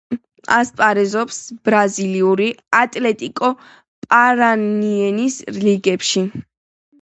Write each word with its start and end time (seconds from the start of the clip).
ასპარეზობს 0.53 1.35
ბრაზილიური 1.67 2.47
„ატლეტიკო 2.77 3.51
პარანაენსეს“ 4.07 5.39
რიგებში. 5.67 6.27